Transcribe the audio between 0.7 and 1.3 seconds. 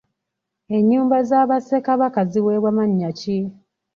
Enyumba